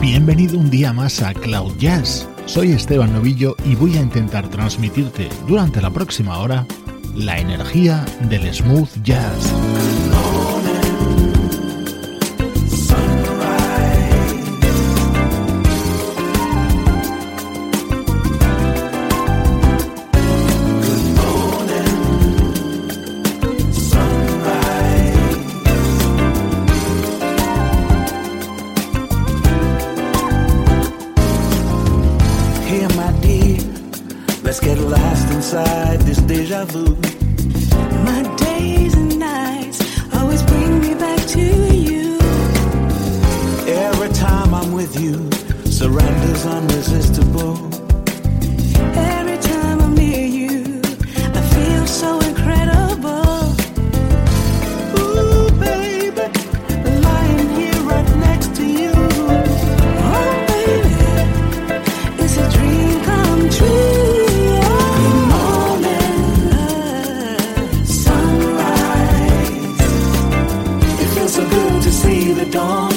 [0.00, 2.26] Bienvenido un día más a Cloud Jazz.
[2.46, 6.66] Soy Esteban Novillo y voy a intentar transmitirte durante la próxima hora
[7.14, 9.52] la energía del smooth jazz.
[34.50, 36.96] Let's get lost inside this deja vu.
[38.04, 38.99] My days
[72.50, 72.89] don't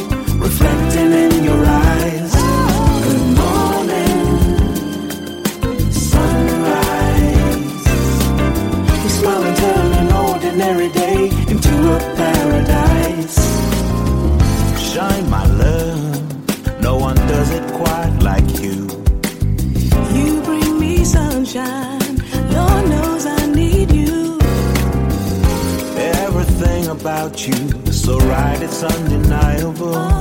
[28.73, 30.12] that's undeniable.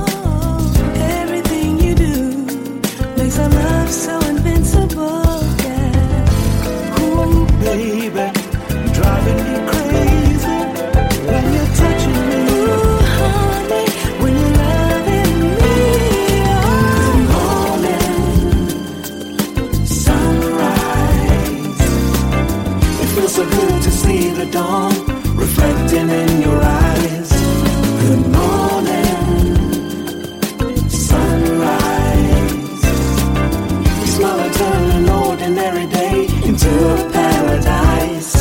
[35.63, 38.33] Ordinary day into a paradise.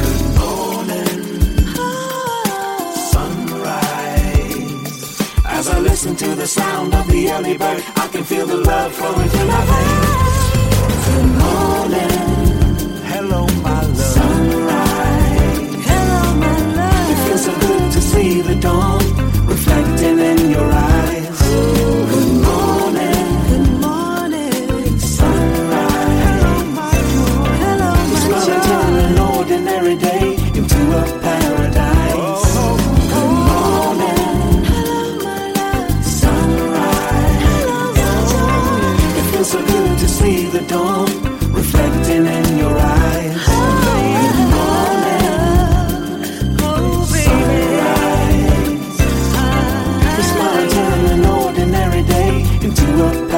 [0.00, 1.24] Good morning,
[3.10, 4.40] sunrise.
[5.44, 8.92] As I listen to the sound of the early bird, I can feel the love
[8.92, 10.01] flowing through my veins.
[53.02, 53.31] up.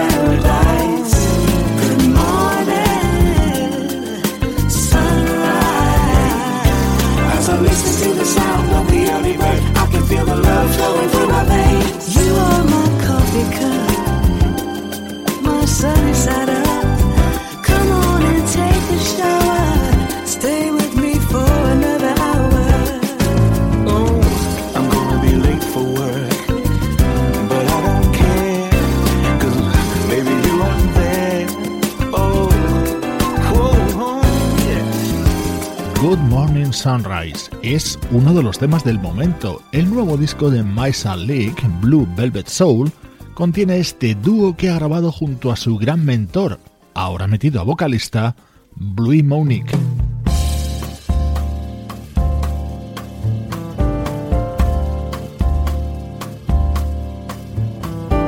[36.85, 39.63] Sunrise es uno de los temas del momento.
[39.73, 42.93] El nuevo disco de Maisa League, Blue Velvet Soul,
[43.33, 46.61] contiene este dúo que ha grabado junto a su gran mentor,
[46.93, 48.37] ahora metido a vocalista,
[48.77, 49.75] Bluey Monique.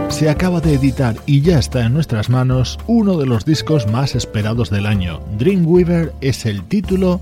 [0.09, 4.15] Se acaba de editar y ya está en nuestras manos uno de los discos más
[4.15, 5.21] esperados del año.
[5.37, 7.21] Dreamweaver es el título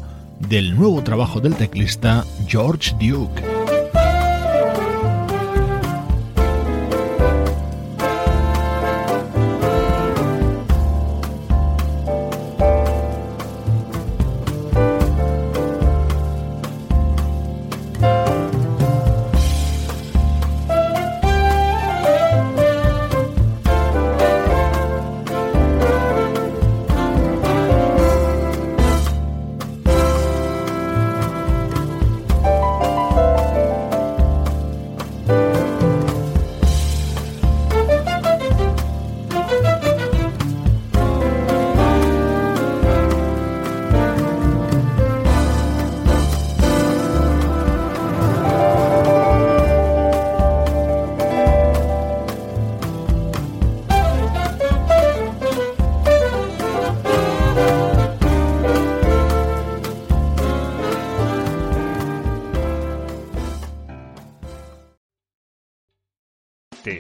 [0.48, 3.53] del nuevo trabajo del teclista George Duke.